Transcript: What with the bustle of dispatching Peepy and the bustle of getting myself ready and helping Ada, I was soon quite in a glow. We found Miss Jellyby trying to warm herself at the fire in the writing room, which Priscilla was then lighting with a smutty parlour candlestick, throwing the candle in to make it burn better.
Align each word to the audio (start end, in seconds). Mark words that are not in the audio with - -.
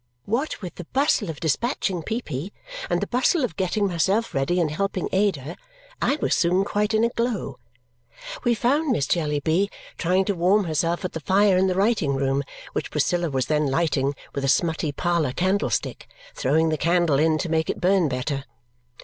What 0.25 0.63
with 0.63 0.73
the 0.77 0.85
bustle 0.85 1.29
of 1.29 1.39
dispatching 1.39 2.01
Peepy 2.01 2.51
and 2.89 3.01
the 3.01 3.05
bustle 3.05 3.43
of 3.43 3.55
getting 3.55 3.85
myself 3.85 4.33
ready 4.33 4.59
and 4.59 4.71
helping 4.71 5.07
Ada, 5.11 5.55
I 6.01 6.15
was 6.15 6.33
soon 6.33 6.65
quite 6.65 6.95
in 6.95 7.03
a 7.03 7.09
glow. 7.09 7.59
We 8.43 8.55
found 8.55 8.89
Miss 8.91 9.05
Jellyby 9.05 9.69
trying 9.99 10.25
to 10.25 10.33
warm 10.33 10.63
herself 10.63 11.05
at 11.05 11.11
the 11.13 11.19
fire 11.19 11.55
in 11.55 11.67
the 11.67 11.75
writing 11.75 12.15
room, 12.15 12.41
which 12.73 12.89
Priscilla 12.89 13.29
was 13.29 13.45
then 13.45 13.67
lighting 13.67 14.15
with 14.33 14.43
a 14.43 14.47
smutty 14.47 14.91
parlour 14.91 15.33
candlestick, 15.33 16.07
throwing 16.33 16.69
the 16.69 16.79
candle 16.79 17.19
in 17.19 17.37
to 17.37 17.47
make 17.49 17.69
it 17.69 17.79
burn 17.79 18.09
better. 18.09 18.45